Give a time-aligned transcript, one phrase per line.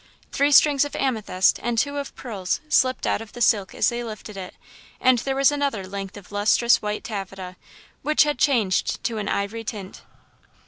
[0.31, 4.03] Three strings of amethysts and two of pearls slipped out of the silk as they
[4.03, 4.55] lifted it,
[4.99, 7.55] and there was another length of lustrous white taffeta,
[8.01, 10.01] which had changed to an ivory tint.